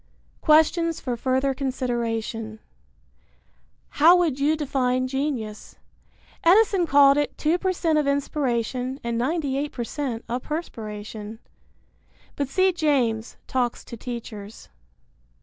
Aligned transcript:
Questions 0.41 0.99
for 0.99 1.15
Further 1.15 1.53
Consideration. 1.53 2.57
How 3.89 4.15
would 4.15 4.39
you 4.39 4.57
define 4.57 5.07
genius? 5.07 5.75
Edison 6.43 6.87
called 6.87 7.17
it 7.17 7.37
2% 7.37 7.99
of 7.99 8.07
inspiration 8.07 8.99
and 9.03 9.21
98% 9.21 10.23
of 10.27 10.41
perspiration. 10.41 11.37
(But 12.35 12.47
see 12.47 12.73
James, 12.73 13.37
Talks 13.45 13.83
to 13.85 13.95
Teachers.) 13.95 14.69